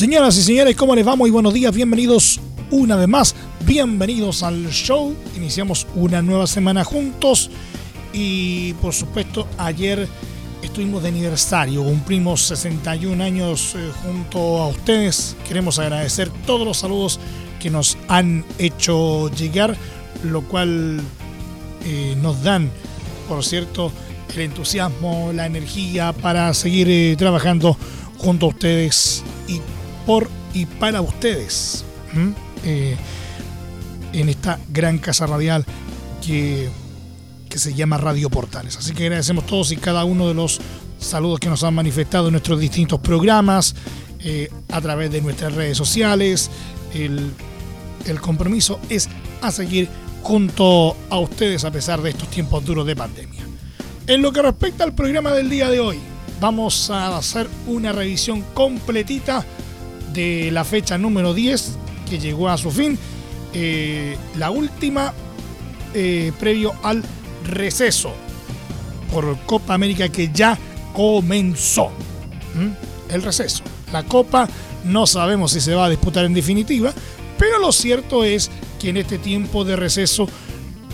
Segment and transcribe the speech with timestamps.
[0.00, 1.14] Señoras y señores, ¿cómo les va?
[1.14, 3.34] Muy buenos días, bienvenidos una vez más,
[3.66, 5.14] bienvenidos al show.
[5.36, 7.50] Iniciamos una nueva semana juntos
[8.14, 10.08] y por supuesto ayer
[10.62, 15.36] estuvimos de aniversario, cumplimos 61 años eh, junto a ustedes.
[15.46, 17.20] Queremos agradecer todos los saludos
[17.60, 19.76] que nos han hecho llegar,
[20.24, 21.02] lo cual
[21.84, 22.70] eh, nos dan,
[23.28, 23.92] por cierto,
[24.34, 27.76] el entusiasmo, la energía para seguir eh, trabajando
[28.16, 29.60] junto a ustedes y
[30.52, 31.84] y para ustedes
[32.64, 32.96] eh,
[34.12, 35.64] en esta gran casa radial
[36.24, 36.68] que,
[37.48, 38.76] que se llama Radio Portales.
[38.76, 40.60] Así que agradecemos todos y cada uno de los
[40.98, 43.76] saludos que nos han manifestado en nuestros distintos programas,
[44.22, 46.50] eh, a través de nuestras redes sociales.
[46.92, 47.30] El,
[48.06, 49.08] el compromiso es
[49.40, 49.88] a seguir
[50.22, 53.42] junto a ustedes a pesar de estos tiempos duros de pandemia.
[54.08, 55.98] En lo que respecta al programa del día de hoy,
[56.40, 59.46] vamos a hacer una revisión completita
[60.12, 61.76] de la fecha número 10
[62.08, 62.98] que llegó a su fin,
[63.54, 65.14] eh, la última
[65.94, 67.02] eh, previo al
[67.44, 68.12] receso
[69.12, 70.58] por Copa América que ya
[70.92, 71.90] comenzó.
[72.54, 73.12] ¿Mm?
[73.14, 73.62] El receso.
[73.92, 74.48] La Copa
[74.84, 76.92] no sabemos si se va a disputar en definitiva,
[77.38, 80.28] pero lo cierto es que en este tiempo de receso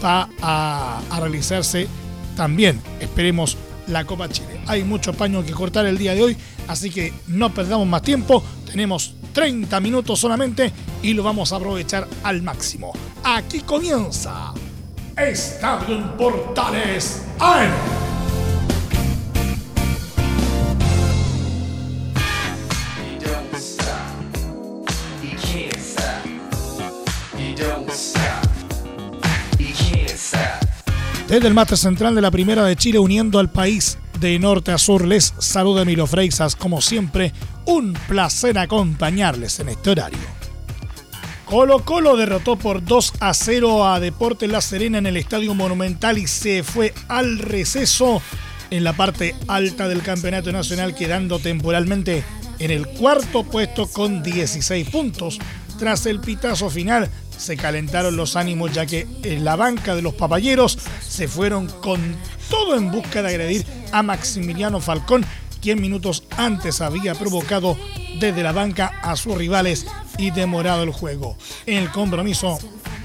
[0.04, 1.88] va a, a realizarse
[2.36, 4.60] también, esperemos, la Copa Chile.
[4.66, 6.36] Hay mucho paño que cortar el día de hoy,
[6.68, 8.42] así que no perdamos más tiempo.
[8.70, 12.92] Tenemos 30 minutos solamente y lo vamos a aprovechar al máximo.
[13.22, 14.52] Aquí comienza
[15.16, 17.70] Estadio Portales AM.
[31.28, 34.78] Desde el máster central de la Primera de Chile, uniendo al país de norte a
[34.78, 36.56] sur, les saluda Emilio Freixas.
[36.56, 37.32] Como siempre,
[37.64, 40.18] un placer acompañarles en este horario.
[41.44, 46.18] Colo Colo derrotó por 2 a 0 a Deportes La Serena en el Estadio Monumental
[46.18, 48.20] y se fue al receso
[48.70, 52.24] en la parte alta del Campeonato Nacional, quedando temporalmente
[52.58, 55.38] en el cuarto puesto con 16 puntos.
[55.78, 60.14] Tras el pitazo final, se calentaron los ánimos ya que en la banca de los
[60.14, 62.00] papayeros se fueron con
[62.50, 65.24] todo en busca de agredir a Maximiliano Falcón,
[65.60, 67.76] quien minutos antes había provocado
[68.20, 69.86] desde la banca a sus rivales
[70.18, 71.36] y demorado el juego.
[71.66, 72.58] El compromiso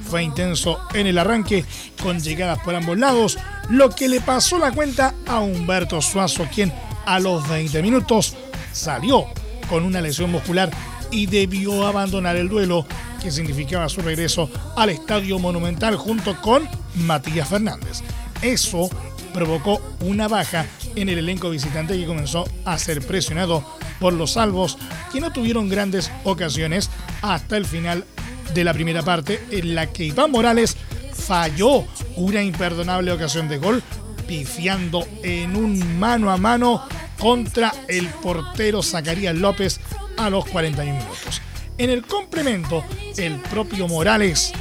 [0.09, 1.65] fue intenso en el arranque,
[2.01, 3.37] con llegadas por ambos lados,
[3.69, 6.73] lo que le pasó la cuenta a Humberto Suazo, quien
[7.05, 8.35] a los 20 minutos
[8.73, 9.25] salió
[9.69, 10.69] con una lesión muscular
[11.11, 12.85] y debió abandonar el duelo
[13.21, 18.01] que significaba su regreso al Estadio Monumental junto con Matías Fernández.
[18.41, 18.89] Eso
[19.33, 20.65] provocó una baja
[20.95, 23.65] en el elenco visitante que comenzó a ser presionado
[23.99, 24.77] por los salvos
[25.11, 26.89] que no tuvieron grandes ocasiones
[27.21, 28.05] hasta el final
[28.53, 30.75] de la primera parte en la que Iván Morales
[31.13, 33.83] falló una imperdonable ocasión de gol
[34.27, 36.83] pifiando en un mano a mano
[37.19, 39.79] contra el portero Zacarías López
[40.17, 41.41] a los 41 minutos.
[41.77, 42.83] En el complemento,
[43.17, 44.53] el propio Morales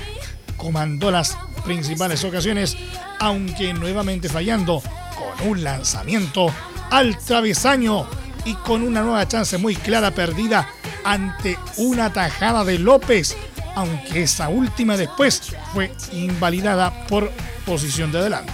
[0.57, 2.77] comandó las principales ocasiones,
[3.19, 4.83] aunque nuevamente fallando
[5.17, 6.53] con un lanzamiento
[6.91, 8.07] al travesaño
[8.45, 10.69] y con una nueva chance muy clara perdida
[11.05, 13.37] ante una tajada de López,
[13.75, 17.31] aunque esa última después fue invalidada por
[17.65, 18.53] posición de adelanto.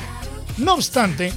[0.59, 1.33] No obstante,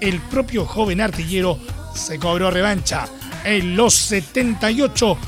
[0.00, 1.58] el propio joven artillero
[1.94, 3.06] se cobró revancha
[3.44, 5.18] en los 78,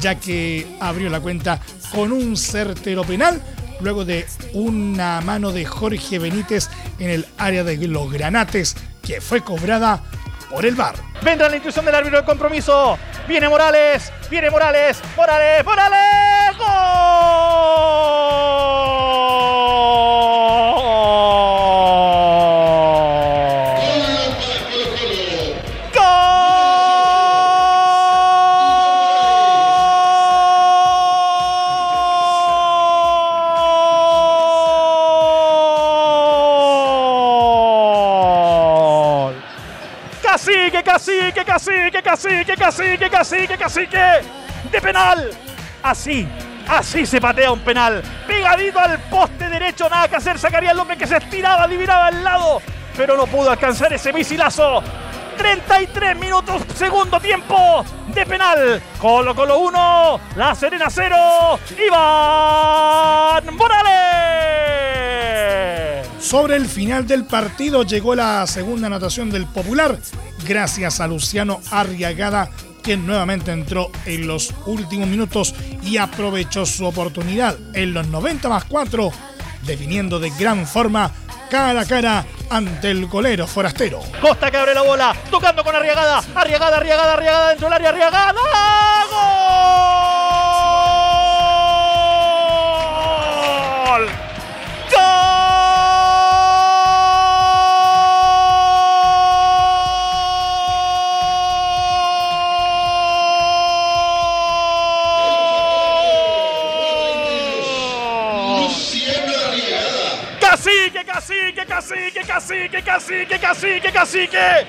[0.00, 1.60] ya que abrió la cuenta
[1.92, 3.42] con un certero penal
[3.84, 9.42] luego de una mano de Jorge Benítez en el área de los granates que fue
[9.42, 10.02] cobrada
[10.50, 10.94] por el VAR.
[11.22, 12.98] Vendrá la intuición del árbitro del compromiso.
[13.28, 16.56] Viene Morales, viene Morales, Morales, Morales.
[16.58, 18.43] ¡Gol!
[41.04, 44.22] Cacique, Cacique, cacique, cacique, cacique, cacique.
[44.72, 45.30] De penal.
[45.82, 46.26] Así,
[46.66, 48.02] así se patea un penal.
[48.26, 50.38] Pegadito al poste derecho, nada que hacer.
[50.38, 52.62] Sacaría López que se estiraba, adivinaba al lado.
[52.96, 54.82] Pero no pudo alcanzar ese misilazo.
[55.36, 58.80] 33 minutos, segundo tiempo de penal.
[58.98, 61.16] Colo Colo 1, La Serena 0,
[61.86, 64.24] Iván Morales.
[66.18, 69.98] Sobre el final del partido llegó la segunda anotación del Popular,
[70.44, 72.50] gracias a Luciano Arriagada,
[72.82, 78.64] quien nuevamente entró en los últimos minutos y aprovechó su oportunidad en los 90 más
[78.64, 79.10] 4,
[79.62, 81.10] definiendo de gran forma
[81.50, 84.00] cara a cara ante el golero forastero.
[84.20, 88.32] Costa que abre la bola, tocando con Arriagada, Arriagada, Arriagada, Arriagada dentro del área, Arriagada.
[88.32, 90.13] ¡Gol!
[111.74, 114.66] Cacique, cacique, cacique, cacique, cacique.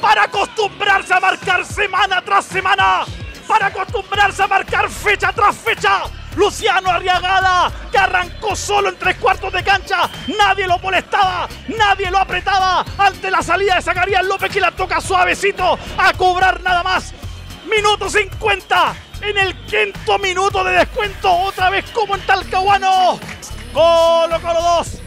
[0.00, 3.04] Para acostumbrarse a marcar semana tras semana.
[3.46, 6.02] Para acostumbrarse a marcar fecha tras fecha.
[6.34, 10.10] Luciano Arriagada, que arrancó solo en tres cuartos de cancha.
[10.36, 12.84] Nadie lo molestaba, nadie lo apretaba.
[12.98, 17.14] Ante la salida de Zacarías López, que la toca suavecito a cobrar nada más.
[17.70, 18.96] Minuto 50.
[19.20, 23.20] En el quinto minuto de descuento, otra vez como en Talcahuano.
[23.72, 24.97] Colo Colo 2.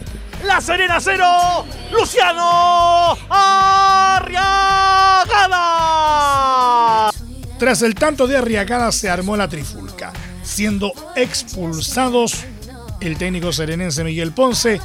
[0.45, 1.65] La Serena 0.
[1.91, 4.31] Luciano Arriagada.
[7.59, 10.11] Tras el tanto de Arriagada se armó la trifulca,
[10.41, 12.45] siendo expulsados
[13.01, 14.81] el técnico serenense Miguel Ponce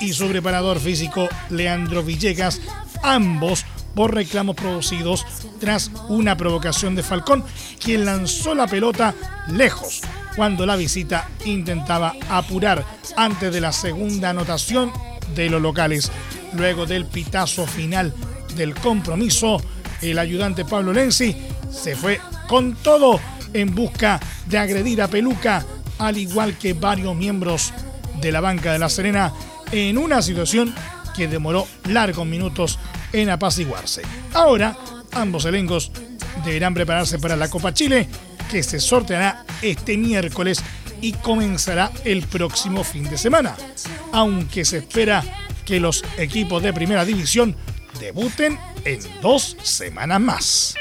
[0.00, 2.60] y su preparador físico Leandro Villegas,
[3.02, 3.64] ambos
[3.94, 5.26] por reclamos producidos
[5.58, 7.44] tras una provocación de Falcón,
[7.82, 9.14] quien lanzó la pelota
[9.48, 10.02] lejos
[10.36, 12.84] cuando la visita intentaba apurar
[13.16, 14.92] antes de la segunda anotación
[15.34, 16.10] de los locales.
[16.54, 18.12] Luego del pitazo final
[18.56, 19.62] del compromiso,
[20.00, 21.36] el ayudante Pablo Lenzi
[21.70, 23.20] se fue con todo
[23.52, 25.64] en busca de agredir a Peluca,
[25.98, 27.72] al igual que varios miembros
[28.20, 29.32] de la banca de La Serena,
[29.70, 30.74] en una situación
[31.14, 32.78] que demoró largos minutos
[33.12, 34.02] en apaciguarse.
[34.34, 34.76] Ahora,
[35.12, 35.92] ambos elencos
[36.44, 38.08] deberán prepararse para la Copa Chile,
[38.50, 40.62] que se sorteará este miércoles
[41.00, 43.56] y comenzará el próximo fin de semana,
[44.12, 45.24] aunque se espera
[45.64, 47.56] que los equipos de primera división
[48.00, 50.74] debuten en dos semanas más.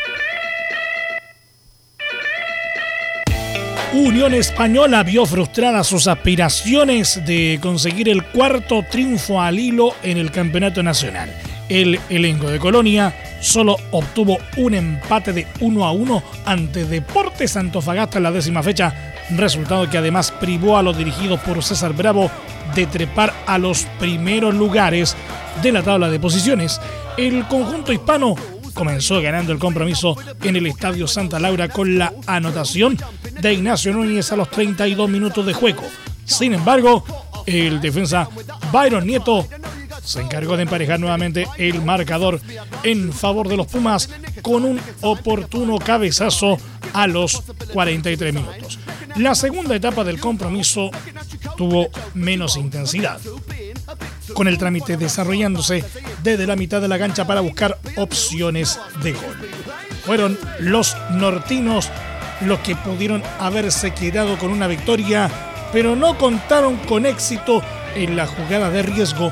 [3.94, 10.32] Unión Española vio frustradas sus aspiraciones de conseguir el cuarto triunfo al hilo en el
[10.32, 11.30] Campeonato Nacional.
[11.72, 18.18] El elenco de Colonia solo obtuvo un empate de 1 a 1 ante Deportes Antofagasta
[18.18, 22.30] en la décima fecha, resultado que además privó a los dirigidos por César Bravo
[22.76, 25.16] de trepar a los primeros lugares
[25.64, 26.82] de la tabla de posiciones.
[27.16, 28.36] El conjunto hispano
[28.74, 32.98] comenzó ganando el compromiso en el Estadio Santa Laura con la anotación
[33.40, 35.84] de Ignacio Núñez a los 32 minutos de juego.
[36.26, 37.06] Sin embargo,
[37.46, 38.28] el defensa
[38.74, 39.48] Byron Nieto
[40.04, 42.40] se encargó de emparejar nuevamente el marcador
[42.84, 44.10] en favor de los Pumas
[44.42, 46.58] con un oportuno cabezazo
[46.94, 47.44] a los
[47.74, 48.80] 43 minutos.
[49.16, 50.90] La segunda etapa del compromiso
[51.58, 53.20] tuvo menos intensidad,
[54.34, 55.84] con el trámite desarrollándose
[56.24, 59.50] desde la mitad de la cancha para buscar opciones de gol.
[60.06, 61.90] Fueron los nortinos
[62.42, 65.30] los que pudieron haberse quedado con una victoria,
[65.72, 67.62] pero no contaron con éxito
[67.96, 69.32] en la jugada de riesgo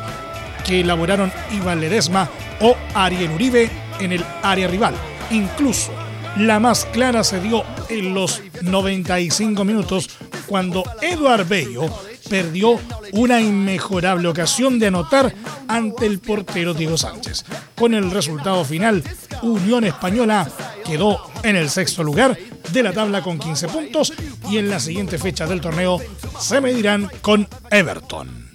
[0.69, 2.29] que elaboraron Iván Ledesma
[2.61, 4.93] o Ariel Uribe en el área rival.
[5.31, 5.91] Incluso
[6.37, 10.11] la más clara se dio en los 95 minutos
[10.45, 11.89] cuando Eduard Bello
[12.29, 12.79] perdió
[13.13, 15.33] una inmejorable ocasión de anotar
[15.67, 17.45] ante el portero Diego Sánchez.
[17.73, 19.03] Con el resultado final,
[19.41, 20.47] Unión Española
[20.85, 22.37] quedó en el sexto lugar
[22.71, 24.13] de la tabla con 15 puntos
[24.47, 25.99] y en la siguiente fecha del torneo
[26.39, 28.48] se medirán con Everton.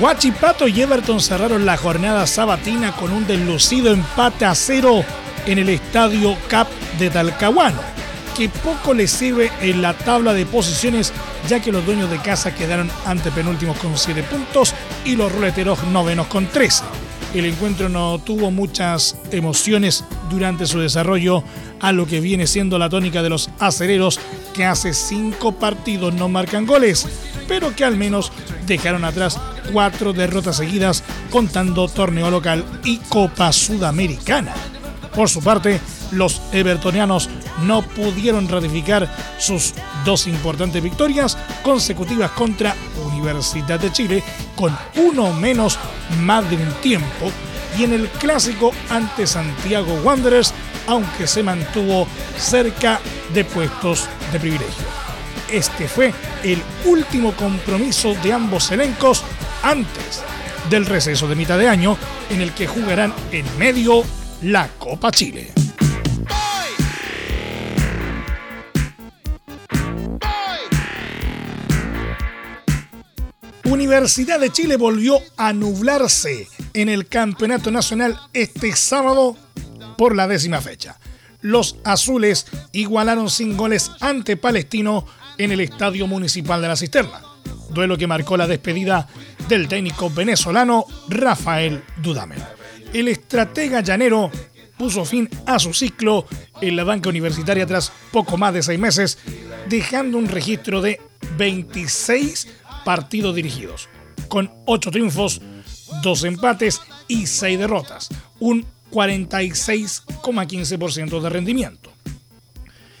[0.00, 5.04] Huachipato y Everton cerraron la jornada sabatina con un deslucido empate a cero
[5.44, 6.66] en el estadio Cap
[6.98, 7.80] de Talcahuano,
[8.34, 11.12] que poco les sirve en la tabla de posiciones
[11.48, 15.82] ya que los dueños de casa quedaron ante penúltimos con 7 puntos y los ruleteros
[15.84, 16.84] novenos con 13.
[17.34, 21.44] El encuentro no tuvo muchas emociones durante su desarrollo,
[21.78, 24.18] a lo que viene siendo la tónica de los acereros
[24.52, 27.06] que hace cinco partidos no marcan goles,
[27.50, 28.30] pero que al menos
[28.64, 29.36] dejaron atrás
[29.72, 31.02] cuatro derrotas seguidas
[31.32, 34.54] contando torneo local y Copa Sudamericana.
[35.16, 35.80] Por su parte,
[36.12, 37.28] los evertonianos
[37.64, 42.76] no pudieron ratificar sus dos importantes victorias consecutivas contra
[43.12, 44.22] Universidad de Chile
[44.54, 45.76] con uno menos
[46.20, 47.32] más de un tiempo
[47.76, 50.54] y en el clásico ante Santiago Wanderers,
[50.86, 52.06] aunque se mantuvo
[52.38, 53.00] cerca
[53.34, 54.89] de puestos de privilegio.
[55.52, 56.14] Este fue
[56.44, 59.24] el último compromiso de ambos elencos
[59.62, 60.22] antes
[60.68, 61.96] del receso de mitad de año
[62.30, 64.04] en el que jugarán en medio
[64.42, 65.52] la Copa Chile.
[73.64, 79.36] Universidad de Chile volvió a nublarse en el Campeonato Nacional este sábado
[79.98, 80.98] por la décima fecha.
[81.42, 85.06] Los azules igualaron sin goles ante Palestino
[85.40, 87.22] en el Estadio Municipal de la Cisterna,
[87.70, 89.08] duelo que marcó la despedida
[89.48, 92.42] del técnico venezolano Rafael Dudamel.
[92.92, 94.30] El estratega llanero
[94.76, 96.26] puso fin a su ciclo
[96.60, 99.16] en la banca universitaria tras poco más de seis meses,
[99.68, 101.00] dejando un registro de
[101.38, 102.46] 26
[102.84, 103.88] partidos dirigidos,
[104.28, 105.40] con 8 triunfos,
[106.02, 111.90] 2 empates y 6 derrotas, un 46,15% de rendimiento.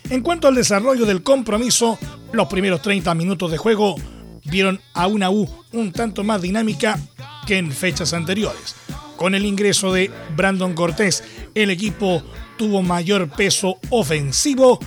[0.08, 1.98] En cuanto al desarrollo del compromiso,
[2.32, 3.96] los primeros 30 minutos de juego
[4.44, 6.98] vieron a una U un tanto más dinámica
[7.46, 8.74] que en fechas anteriores.
[9.16, 11.22] Con el ingreso de Brandon Cortés,
[11.54, 12.22] el equipo
[12.56, 14.78] tuvo mayor peso ofensivo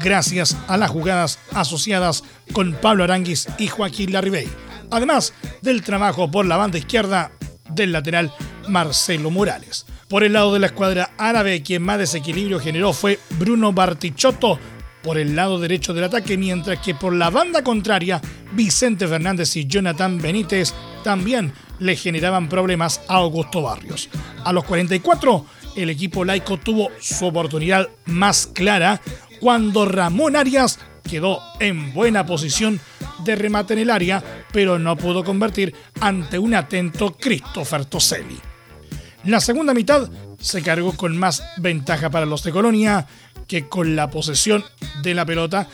[0.00, 4.48] gracias a las jugadas asociadas con Pablo Aranguis y Joaquín Larribey,
[4.90, 7.32] además del trabajo por la banda izquierda
[7.70, 8.32] del lateral
[8.68, 9.86] Marcelo Morales.
[10.08, 14.58] Por el lado de la escuadra árabe, quien más desequilibrio generó fue Bruno Bartichotto
[15.02, 18.20] por el lado derecho del ataque, mientras que por la banda contraria,
[18.52, 24.08] Vicente Fernández y Jonathan Benítez también le generaban problemas a Augusto Barrios.
[24.44, 29.00] A los 44, el equipo laico tuvo su oportunidad más clara
[29.40, 30.78] cuando Ramón Arias
[31.08, 32.80] quedó en buena posición
[33.24, 38.38] de remate en el área, pero no pudo convertir ante un atento Christopher Toselli.
[39.24, 43.06] La segunda mitad se cargó con más ventaja para los de Colonia,
[43.52, 44.64] que con la posesión
[45.02, 45.68] de la pelota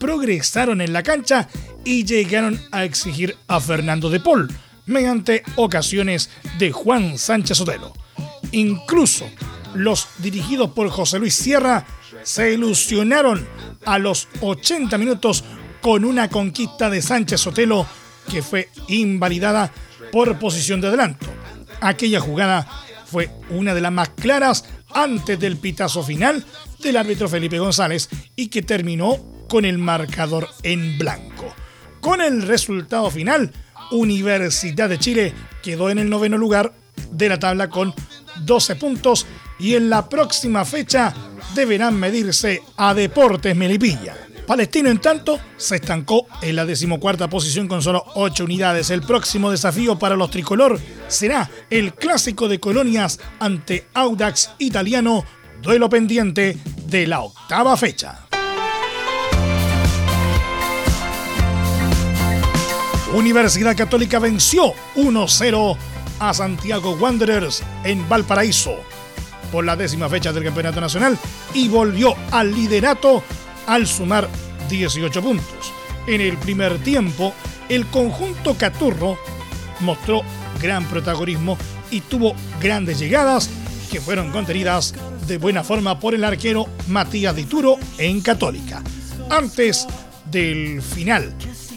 [0.00, 1.46] progresaron en la cancha
[1.84, 4.48] y llegaron a exigir a Fernando de Paul
[4.86, 7.92] mediante ocasiones de Juan Sánchez Sotelo.
[8.52, 9.28] Incluso
[9.74, 11.84] los dirigidos por José Luis Sierra
[12.22, 13.46] se ilusionaron
[13.84, 15.44] a los 80 minutos
[15.82, 17.86] con una conquista de Sánchez Sotelo
[18.30, 19.70] que fue invalidada
[20.12, 21.26] por posición de adelanto.
[21.82, 22.66] Aquella jugada
[23.04, 26.42] fue una de las más claras antes del pitazo final
[26.82, 29.18] del árbitro Felipe González y que terminó
[29.48, 31.54] con el marcador en blanco.
[32.00, 33.52] Con el resultado final,
[33.90, 36.72] Universidad de Chile quedó en el noveno lugar
[37.10, 37.94] de la tabla con
[38.44, 39.26] 12 puntos
[39.58, 41.14] y en la próxima fecha
[41.54, 44.16] deberán medirse a Deportes Melipilla.
[44.48, 48.88] Palestino, en tanto, se estancó en la decimocuarta posición con solo 8 unidades.
[48.88, 55.22] El próximo desafío para los tricolor será el clásico de colonias ante Audax Italiano,
[55.62, 58.26] duelo pendiente de la octava fecha.
[63.14, 65.76] Universidad Católica venció 1-0
[66.20, 68.76] a Santiago Wanderers en Valparaíso
[69.50, 71.18] por la décima fecha del Campeonato Nacional
[71.54, 73.22] y volvió al liderato
[73.66, 74.28] al sumar
[74.68, 75.72] 18 puntos.
[76.06, 77.32] En el primer tiempo,
[77.68, 79.18] el conjunto Caturro
[79.80, 80.22] mostró
[80.60, 81.56] gran protagonismo
[81.90, 83.48] y tuvo grandes llegadas
[83.88, 84.94] que fueron contenidas
[85.26, 88.82] de buena forma por el arquero Matías Dituro en Católica.
[89.30, 89.86] Antes
[90.30, 91.34] del final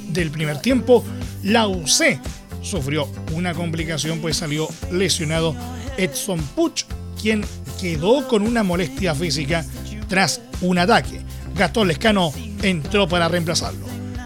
[0.09, 1.03] del primer tiempo,
[1.43, 2.19] la UC
[2.61, 5.55] sufrió una complicación pues salió lesionado
[5.97, 6.85] Edson Puch,
[7.19, 7.43] quien
[7.79, 9.65] quedó con una molestia física
[10.07, 11.21] tras un ataque.
[11.55, 13.85] Gastón Lescano entró para reemplazarlo.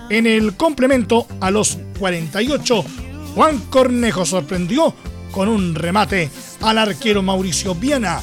[0.09, 2.85] En el complemento, a los 48,
[3.33, 4.93] Juan Cornejo sorprendió
[5.31, 6.29] con un remate
[6.65, 8.19] al arquero Mauricio Viana,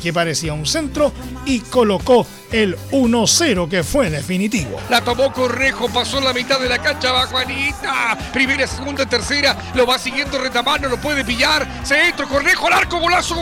[0.00, 1.12] que parecía un centro,
[1.44, 4.78] y colocó el 1-0 que fue definitivo.
[4.88, 8.16] La tomó Correjo, pasó la mitad de la cancha, va Juanita.
[8.32, 11.66] Primera, segunda, tercera, lo va siguiendo Retamano, lo puede pillar.
[11.82, 13.34] Se entra Correjo, al arco, golazo.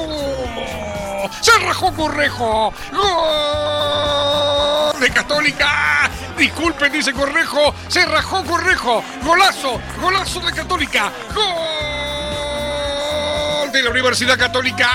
[1.43, 2.73] Se rajó Correjo.
[2.93, 6.11] Gol de Católica.
[6.38, 7.75] Disculpen, dice Correjo.
[7.88, 9.05] Se rajó Correjo.
[9.23, 11.12] Golazo, golazo de Católica.
[11.35, 11.88] Gol
[13.73, 14.89] de la Universidad Católica.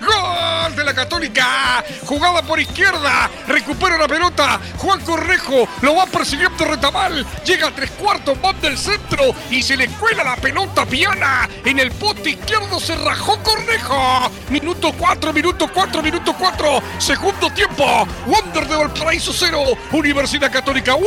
[0.00, 1.84] Gol de la Católica.
[2.06, 3.30] Jugada por izquierda.
[3.46, 4.60] Recupera la pelota.
[4.78, 7.26] Juan Cornejo lo va persiguiendo Retamal.
[7.44, 11.48] Llega a tres cuartos, va del centro y se le cuela la pelota a Viana.
[11.64, 14.30] En el poste izquierdo se rajó Cornejo.
[14.50, 16.82] Minuto 4, minuto 4, minuto 4.
[16.98, 18.06] Segundo tiempo.
[18.26, 19.62] Wonder de Valparaíso 0.
[19.92, 21.06] Universidad Católica 1.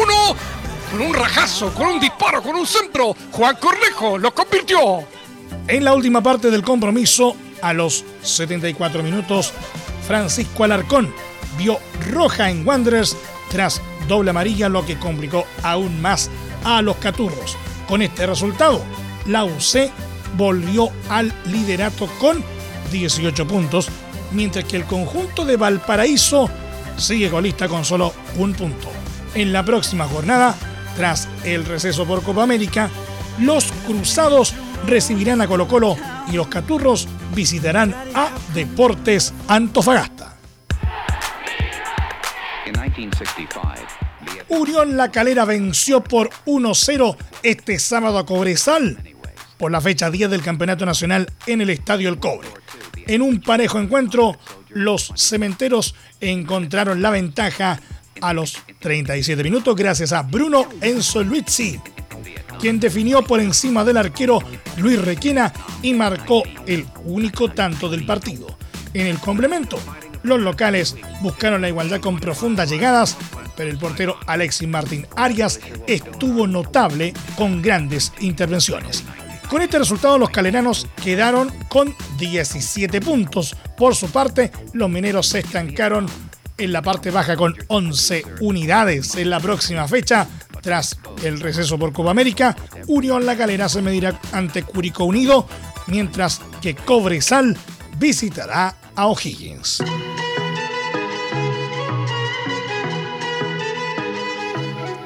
[0.92, 3.16] Con un rajazo, con un disparo, con un centro.
[3.32, 5.06] Juan Cornejo lo convirtió.
[5.68, 9.52] En la última parte del compromiso, a los 74 minutos,
[10.08, 11.14] Francisco Alarcón
[11.58, 11.78] vio
[12.10, 13.18] roja en Wanderers
[13.52, 16.30] tras doble amarilla, lo que complicó aún más
[16.64, 17.58] a los caturros.
[17.86, 18.82] Con este resultado,
[19.26, 19.92] la UC
[20.38, 22.42] volvió al liderato con
[22.94, 23.90] 18 puntos,
[24.32, 26.50] mientras que el conjunto de Valparaíso
[26.96, 28.88] sigue colista con solo un punto.
[29.36, 30.56] En la próxima jornada,
[30.96, 32.90] tras el receso por Copa América,
[33.40, 34.54] los cruzados
[34.86, 40.38] recibirán a Colo Colo y los caturros visitarán a Deportes Antofagasta.
[42.66, 43.62] In 1965,
[44.26, 48.98] the Unión La Calera venció por 1-0 este sábado a Cobresal
[49.58, 52.48] por la fecha 10 del Campeonato Nacional en el Estadio El Cobre.
[53.08, 54.38] En un parejo encuentro,
[54.70, 57.80] los cementeros encontraron la ventaja
[58.22, 61.80] a los 37 minutos gracias a Bruno Enzo Luizzi,
[62.60, 64.40] quien definió por encima del arquero
[64.78, 68.58] Luis Requena y marcó el único tanto del partido.
[68.94, 69.78] En el complemento,
[70.24, 73.18] los locales buscaron la igualdad con profundas llegadas,
[73.56, 79.04] pero el portero Alexis Martín Arias estuvo notable con grandes intervenciones.
[79.50, 83.56] Con este resultado los caleranos quedaron con 17 puntos.
[83.78, 86.08] Por su parte, los mineros se estancaron
[86.58, 89.16] en la parte baja con 11 unidades.
[89.16, 90.28] En la próxima fecha,
[90.68, 92.54] tras el receso por Copa América,
[92.88, 95.48] Unión La Calera se medirá ante Curicó Unido,
[95.86, 97.56] mientras que Cobresal
[97.98, 99.82] visitará a O'Higgins.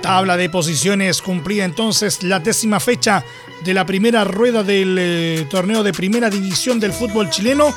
[0.02, 3.24] Tabla de posiciones cumplida entonces la décima fecha
[3.64, 7.72] de la primera rueda del eh, torneo de primera división del fútbol chileno.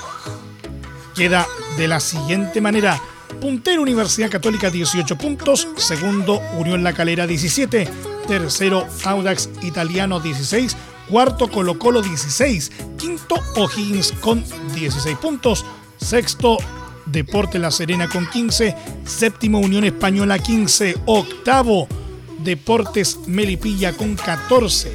[1.15, 2.99] Queda de la siguiente manera.
[3.41, 7.89] Puntero Universidad Católica 18 puntos, segundo Unión La Calera 17,
[8.27, 10.77] tercero Audax Italiano 16,
[11.09, 14.45] cuarto Colo Colo 16, quinto O'Higgins con
[14.75, 15.65] 16 puntos,
[15.97, 16.59] sexto
[17.07, 21.87] Deporte La Serena con 15, séptimo Unión Española 15, octavo
[22.39, 24.93] Deportes Melipilla con 14,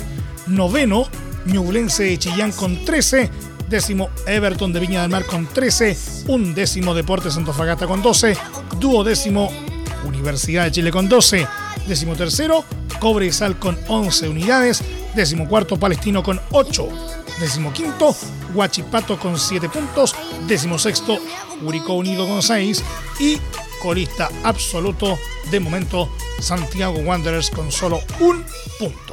[0.48, 1.08] noveno
[1.46, 3.30] Ñublense de Chillán con 13,
[3.70, 8.36] décimo Everton de Viña del Mar con 13, un décimo Deportes Antofagasta con 12,
[8.80, 9.52] duodécimo
[10.06, 11.48] Universidad de Chile con 12,
[11.88, 12.66] décimo tercero
[13.00, 14.82] Cobre y Sal con 11 unidades,
[15.16, 16.90] décimo cuarto Palestino con 8,
[17.40, 18.16] décimo quinto
[18.54, 20.16] Huachipato con 7 puntos,
[20.48, 21.20] décimo sexto
[21.64, 22.84] Curicó Unido con 6
[23.20, 23.38] y
[23.82, 25.18] colista absoluto
[25.52, 28.44] de momento Santiago Wanderers con solo un
[28.80, 29.09] punto.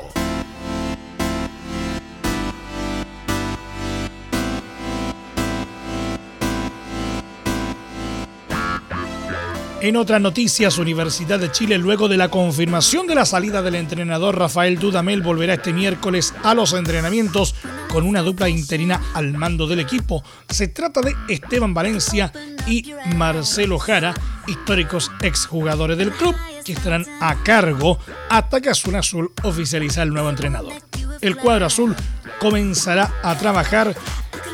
[9.87, 14.37] En otras noticias, Universidad de Chile, luego de la confirmación de la salida del entrenador
[14.37, 17.55] Rafael Dudamel, volverá este miércoles a los entrenamientos
[17.88, 20.25] con una dupla interina al mando del equipo.
[20.49, 22.33] Se trata de Esteban Valencia
[22.66, 24.12] y Marcelo Jara,
[24.49, 30.31] históricos exjugadores del club, que estarán a cargo hasta que Azul Azul oficializa el nuevo
[30.31, 30.72] entrenador.
[31.20, 31.94] El cuadro azul
[32.40, 33.94] comenzará a trabajar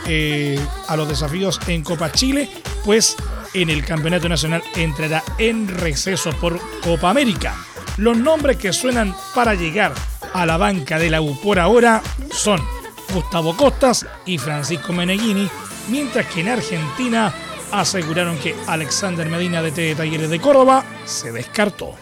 [0.06, 2.50] eh, a los desafíos en Copa Chile,
[2.84, 3.16] pues
[3.54, 7.54] en el Campeonato Nacional entrará en receso por Copa América.
[7.96, 9.92] Los nombres que suenan para llegar
[10.32, 12.60] a la banca de la U por ahora son
[13.12, 15.48] Gustavo Costas y Francisco Meneghini,
[15.88, 17.32] mientras que en Argentina
[17.70, 21.94] aseguraron que Alexander Medina de T de Talleres de Córdoba se descartó.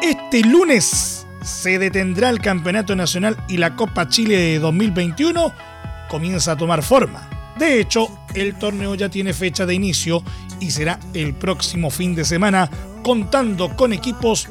[0.00, 1.17] Este lunes
[1.48, 5.54] se detendrá el Campeonato Nacional y la Copa Chile de 2021
[6.08, 7.28] comienza a tomar forma.
[7.58, 10.22] De hecho, el torneo ya tiene fecha de inicio
[10.60, 12.70] y será el próximo fin de semana
[13.02, 14.48] contando con equipos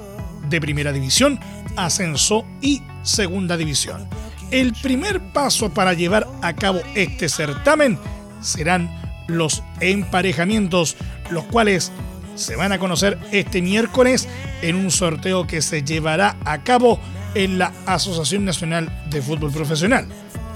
[0.49, 1.39] de primera división,
[1.75, 4.10] ascenso y segunda división.
[4.49, 7.99] El primer paso para llevar a cabo este certamen
[8.41, 8.89] serán
[9.27, 10.97] los emparejamientos,
[11.29, 11.91] los cuales
[12.38, 14.28] se van a conocer este miércoles
[14.62, 17.00] en un sorteo que se llevará a cabo
[17.36, 20.08] en la Asociación Nacional de Fútbol Profesional.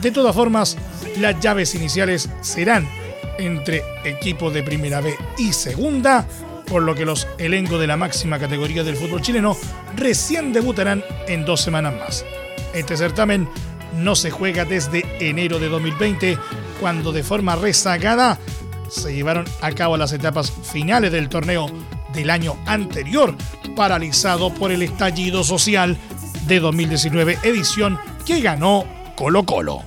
[0.01, 0.77] De todas formas,
[1.19, 2.87] las llaves iniciales serán
[3.37, 6.25] entre equipos de primera B y segunda,
[6.67, 9.57] por lo que los elencos de la máxima categoría del fútbol chileno
[9.95, 12.25] recién debutarán en dos semanas más.
[12.73, 13.49] Este certamen
[13.97, 16.37] no se juega desde enero de 2020,
[16.79, 18.39] cuando de forma rezagada
[18.91, 21.67] se llevaron a cabo las etapas finales del torneo
[22.13, 23.35] del año anterior,
[23.75, 25.97] paralizado por el estallido social
[26.47, 29.83] de 2019, edición que ganó Colo Colo.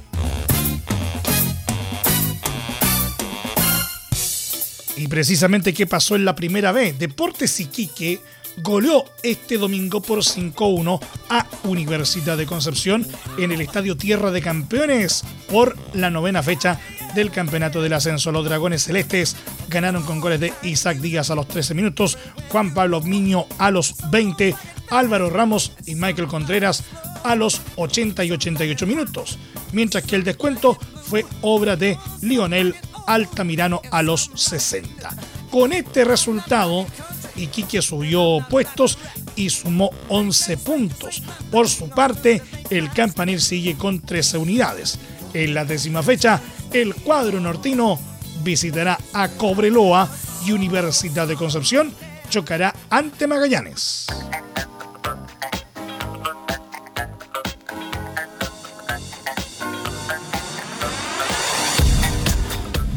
[4.97, 6.99] Y precisamente qué pasó en la primera vez.
[6.99, 8.21] Deportes Iquique
[8.59, 13.07] goleó este domingo por 5-1 a Universidad de Concepción
[13.39, 16.79] en el Estadio Tierra de Campeones por la novena fecha
[17.15, 18.33] del Campeonato del Ascenso.
[18.33, 19.37] Los Dragones Celestes
[19.69, 23.95] ganaron con goles de Isaac Díaz a los 13 minutos, Juan Pablo Miño a los
[24.11, 24.55] 20,
[24.91, 26.85] Álvaro Ramos y Michael Contreras
[27.25, 29.39] a los 80 y 88 minutos,
[29.73, 32.75] mientras que el descuento fue obra de Lionel
[33.07, 35.11] Altamirano a los 60.
[35.51, 36.87] Con este resultado,
[37.37, 38.99] Iquique subió puestos
[39.37, 41.23] y sumó 11 puntos.
[41.51, 44.99] Por su parte, el Campanil sigue con 13 unidades.
[45.33, 46.41] En la décima fecha,
[46.73, 47.99] el cuadro nortino
[48.43, 50.09] visitará a Cobreloa
[50.47, 51.93] y Universidad de Concepción
[52.29, 54.07] chocará ante Magallanes.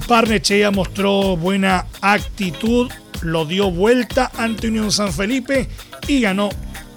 [0.07, 2.89] Barnechea mostró buena actitud,
[3.21, 5.67] lo dio vuelta ante Unión San Felipe
[6.07, 6.49] y ganó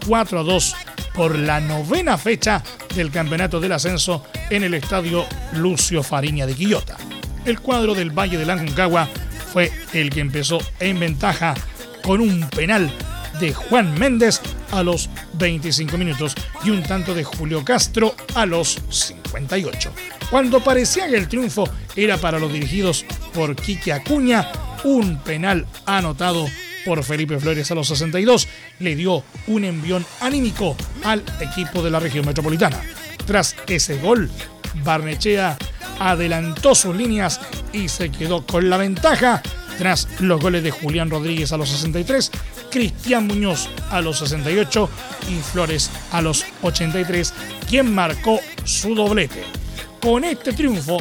[0.06, 0.74] 4 a 2
[1.14, 2.62] por la novena fecha
[2.94, 6.96] del Campeonato del Ascenso en el Estadio Lucio Fariña de Quillota.
[7.44, 9.08] El cuadro del Valle del Aconcagua
[9.52, 11.54] fue el que empezó en ventaja
[12.02, 12.90] con un penal
[13.40, 18.78] de Juan Méndez a los 25 minutos y un tanto de Julio Castro a los
[18.90, 19.92] 58.
[20.30, 23.04] Cuando parecía que el triunfo era para los dirigidos
[23.34, 24.48] por Quique Acuña,
[24.84, 26.46] un penal anotado
[26.84, 32.00] por Felipe Flores a los 62 le dio un envión anímico al equipo de la
[32.00, 32.80] región metropolitana.
[33.26, 34.30] Tras ese gol,
[34.82, 35.56] Barnechea
[35.98, 37.40] adelantó sus líneas
[37.72, 39.42] y se quedó con la ventaja
[39.78, 42.30] tras los goles de Julián Rodríguez a los 63,
[42.70, 44.90] Cristian Muñoz a los 68
[45.30, 47.32] y Flores a los 83,
[47.68, 49.42] quien marcó su doblete.
[50.02, 50.98] Con este triunfo,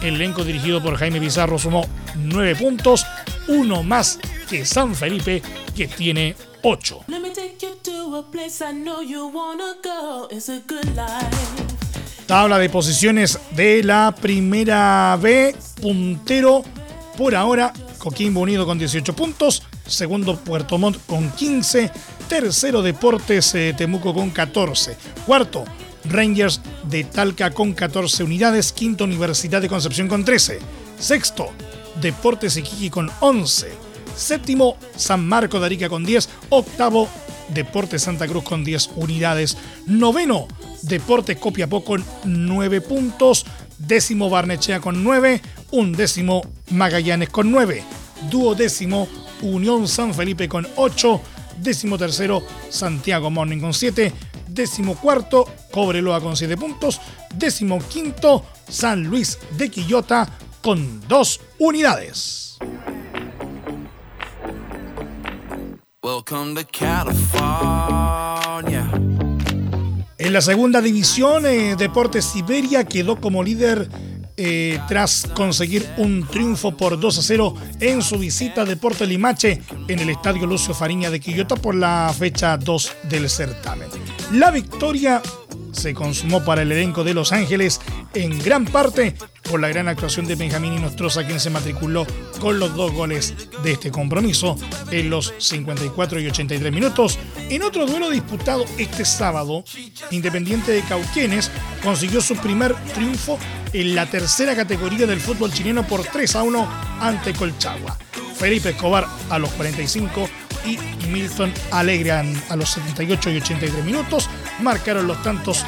[0.00, 3.04] el elenco dirigido por Jaime Pizarro sumó 9 puntos,
[3.48, 5.42] uno más que San Felipe,
[5.74, 7.04] que tiene 8.
[7.08, 10.28] Let me take you to a place I know you wanna go.
[10.30, 11.74] It's a good life.
[12.26, 16.64] Tabla de posiciones de la primera B, puntero
[17.18, 21.90] por ahora, Coquimbo Unido con 18 puntos, segundo Puerto Montt con 15,
[22.28, 25.64] tercero Deportes eh, Temuco con 14, cuarto
[26.06, 30.58] Rangers de Talca con 14 unidades, quinto Universidad de Concepción con 13,
[30.98, 31.50] sexto
[32.00, 33.72] Deportes Iquique con 11,
[34.16, 37.08] séptimo San Marco de Arica con 10, octavo
[37.48, 40.48] Deportes Santa Cruz con 10 unidades, noveno
[40.82, 43.46] Deportes Copiapó con 9 puntos,
[43.78, 45.40] décimo Barnechea con 9,
[45.72, 47.82] undécimo Magallanes con 9,
[48.30, 49.08] duodécimo
[49.42, 51.20] Unión San Felipe con 8,
[51.58, 54.12] décimo tercero Santiago Morning con 7,
[54.48, 57.00] décimo cuarto Cobreloa con 7 puntos,
[57.34, 60.28] décimo quinto San Luis de Quillota
[60.64, 62.56] con 2 unidades.
[70.16, 73.90] En la segunda división, eh, Deportes Siberia quedó como líder
[74.38, 79.60] eh, tras conseguir un triunfo por 2 a 0 en su visita a Deportes Limache
[79.86, 83.88] en el Estadio Lucio Fariña de Quillota por la fecha 2 del certamen.
[84.32, 85.20] La victoria
[85.72, 87.80] se consumó para el elenco de Los Ángeles
[88.14, 89.14] en gran parte
[89.50, 92.06] por la gran actuación de Benjamín Inostroza, quien se matriculó
[92.40, 94.56] con los dos goles de este compromiso
[94.90, 97.18] en los 54 y 83 minutos.
[97.50, 99.64] En otro duelo disputado este sábado,
[100.10, 101.50] Independiente de Cauquenes
[101.82, 103.38] consiguió su primer triunfo
[103.72, 106.68] en la tercera categoría del fútbol chileno por 3 a 1
[107.00, 107.98] ante Colchagua.
[108.36, 110.28] Felipe Escobar a los 45
[110.66, 114.28] y Milton Alegre a los 78 y 83 minutos
[114.60, 115.64] marcaron los tantos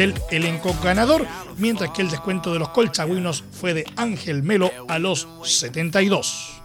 [0.00, 1.26] del elenco ganador,
[1.58, 6.62] mientras que el descuento de los colchagüinos fue de Ángel Melo a los 72.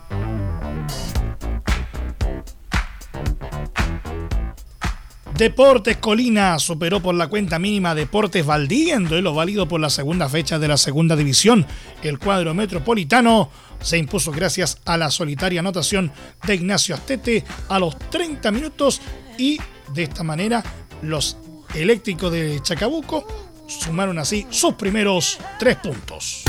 [5.38, 10.30] Deportes Colina superó por la cuenta mínima Deportes Valdía en duelo válido por la segunda
[10.30, 11.66] fecha de la segunda división.
[12.04, 13.50] El cuadro metropolitano
[13.82, 16.10] se impuso gracias a la solitaria anotación
[16.48, 19.02] de Ignacio Astete a los 30 minutos
[19.38, 19.60] y
[19.94, 20.64] de esta manera
[21.02, 21.36] los
[21.76, 23.26] eléctricos de Chacabuco
[23.68, 26.44] sumaron así sus primeros tres puntos.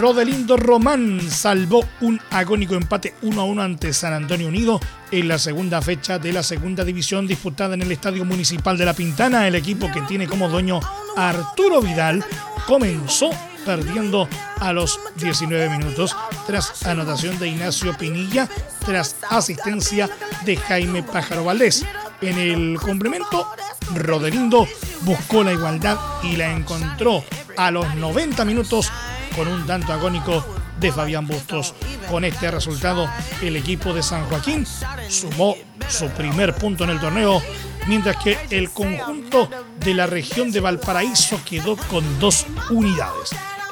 [0.00, 5.38] Rodelindo Román salvó un agónico empate 1 a 1 ante San Antonio Unido en la
[5.38, 9.46] segunda fecha de la segunda división disputada en el Estadio Municipal de La Pintana.
[9.46, 10.80] El equipo que tiene como dueño
[11.16, 12.24] Arturo Vidal
[12.66, 13.30] comenzó
[13.64, 18.48] perdiendo a los 19 minutos tras anotación de Ignacio Pinilla
[18.84, 20.08] tras asistencia
[20.44, 21.84] de Jaime Pájaro Valdés.
[22.20, 23.48] En el complemento,
[23.94, 24.66] Rodelindo
[25.02, 27.24] buscó la igualdad y la encontró
[27.56, 28.90] a los 90 minutos
[29.34, 30.44] con un tanto agónico
[30.78, 31.74] de Fabián Bustos.
[32.08, 33.08] Con este resultado,
[33.42, 34.66] el equipo de San Joaquín
[35.08, 35.56] sumó
[35.88, 37.42] su primer punto en el torneo,
[37.86, 43.30] mientras que el conjunto de la región de Valparaíso quedó con dos unidades.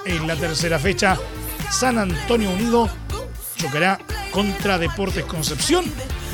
[0.09, 1.19] En la tercera fecha,
[1.71, 2.89] San Antonio Unido
[3.57, 3.99] chocará
[4.31, 5.85] contra Deportes Concepción,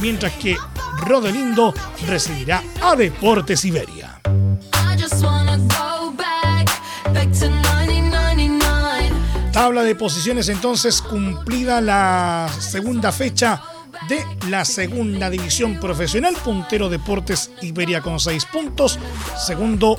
[0.00, 0.56] mientras que
[0.98, 1.74] Rodelindo
[2.06, 4.20] recibirá a Deportes Iberia.
[4.26, 6.70] I just wanna go back,
[7.12, 9.10] back to 1999.
[9.52, 13.60] Tabla de posiciones entonces cumplida la segunda fecha
[14.08, 16.36] de la segunda división profesional.
[16.44, 19.00] Puntero Deportes Iberia con 6 puntos.
[19.36, 19.98] Segundo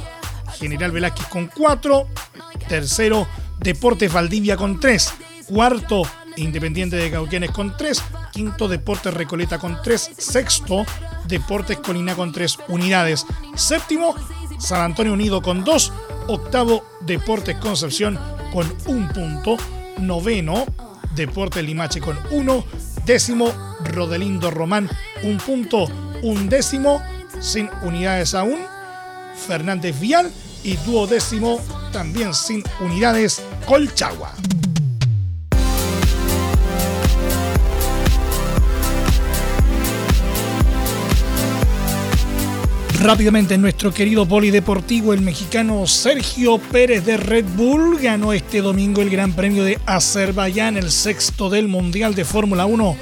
[0.57, 2.07] General Velázquez con 4.
[2.69, 3.27] Tercero
[3.65, 5.13] Deportes Valdivia con 3.
[5.47, 6.03] Cuarto
[6.35, 8.03] Independiente de Cauquenes con 3.
[8.31, 10.11] Quinto Deportes Recoleta con 3.
[10.15, 10.85] Sexto
[11.27, 13.25] Deportes Colina con 3 unidades.
[13.55, 14.13] Séptimo
[14.59, 15.93] San Antonio Unido con 2.
[16.27, 18.19] Octavo Deportes Concepción
[18.53, 19.57] con un punto.
[19.97, 20.67] Noveno
[21.15, 22.65] Deportes Limache con 1.
[23.03, 23.51] Décimo
[23.83, 24.87] Rodelindo Román
[25.23, 25.85] un punto.
[26.21, 27.01] Un décimo
[27.39, 28.59] sin unidades aún.
[29.47, 30.31] Fernández Vial
[30.63, 31.59] y duodécimo
[31.91, 34.31] también sin unidades Colchagua.
[43.01, 49.09] Rápidamente, nuestro querido polideportivo, el mexicano Sergio Pérez de Red Bull ganó este domingo el
[49.09, 52.95] Gran Premio de Azerbaiyán, el sexto del Mundial de Fórmula 1,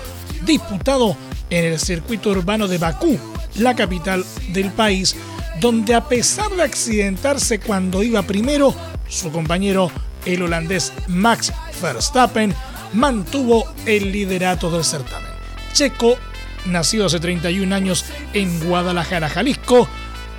[0.46, 1.16] disputado
[1.50, 3.18] en el circuito urbano de Bakú,
[3.56, 5.16] la capital del país,
[5.60, 8.74] donde a pesar de accidentarse cuando iba primero,
[9.08, 9.92] su compañero,
[10.26, 12.54] el holandés Max Verstappen,
[12.94, 15.32] mantuvo el liderato del certamen.
[15.74, 16.18] Checo
[16.66, 19.88] nacido hace 31 años en Guadalajara, Jalisco,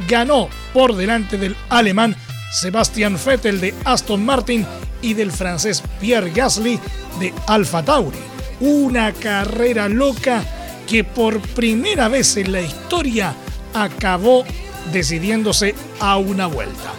[0.09, 2.17] ganó por delante del alemán
[2.53, 4.67] Sebastian Vettel de Aston Martin
[5.03, 6.79] y del francés Pierre Gasly
[7.19, 8.19] de Alfa Tauri.
[8.61, 10.43] Una carrera loca
[10.89, 13.35] que por primera vez en la historia
[13.75, 14.45] acabó
[14.93, 16.93] decidiéndose a una vuelta.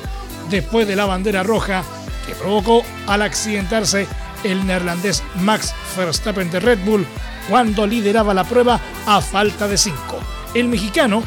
[0.50, 1.84] Después de la bandera roja
[2.26, 4.08] que provocó al accidentarse
[4.44, 7.06] el neerlandés Max Verstappen de Red Bull
[7.50, 9.96] cuando lideraba la prueba a falta de 5.
[10.54, 11.24] El mexicano,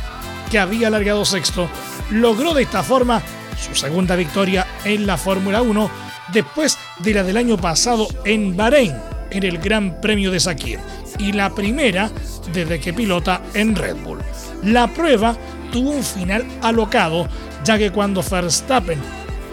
[0.50, 1.68] que había alargado sexto,
[2.11, 3.22] logró de esta forma
[3.61, 5.90] su segunda victoria en la Fórmula 1
[6.32, 8.94] después de la del año pasado en Bahrein,
[9.30, 10.78] en el Gran Premio de Sakir,
[11.18, 12.11] y la primera
[12.52, 14.20] desde que pilota en Red Bull.
[14.62, 15.37] La prueba
[15.72, 17.28] tuvo un final alocado,
[17.64, 18.98] ya que cuando Verstappen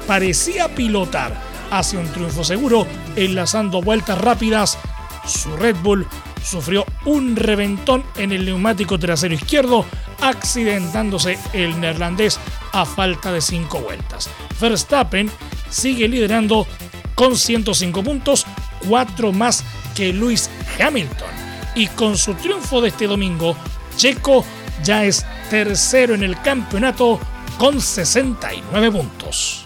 [0.08, 1.39] parecía pilotar
[1.72, 4.78] hacia un triunfo seguro, enlazando vueltas rápidas,
[5.26, 6.08] su Red Bull
[6.44, 9.86] sufrió un reventón en el neumático trasero izquierdo,
[10.22, 12.39] accidentándose el neerlandés
[12.72, 14.30] a falta de 5 vueltas.
[14.60, 15.32] Verstappen
[15.70, 16.68] sigue liderando
[17.15, 18.46] con 105 puntos,
[18.88, 19.63] 4 más
[19.96, 21.30] que Lewis Hamilton.
[21.76, 23.58] Y con su triunfo de este domingo,
[23.98, 24.46] Checo
[24.84, 27.20] ya es tercero en el campeonato
[27.58, 29.65] con 69 puntos.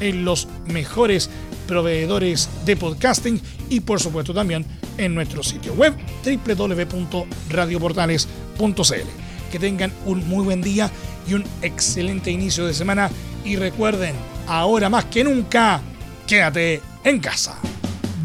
[0.00, 1.30] en los mejores
[1.66, 4.64] proveedores de podcasting y por supuesto también
[4.98, 9.08] en nuestro sitio web www.radioportales.cl.
[9.50, 10.88] Que tengan un muy buen día
[11.26, 13.10] y un excelente inicio de semana
[13.44, 14.14] Y recuerden,
[14.46, 15.80] ahora más que nunca,
[16.26, 17.58] quédate en casa.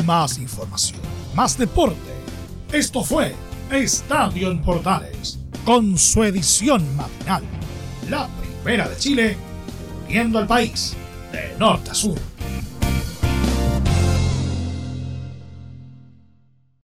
[0.05, 1.01] Más información,
[1.35, 1.97] más deporte.
[2.71, 3.33] Esto fue
[3.71, 7.43] Estadio en Portales, con su edición matinal.
[8.09, 8.29] La
[8.63, 9.35] primera de Chile,
[10.07, 10.95] viendo al país
[11.31, 12.15] de norte a sur.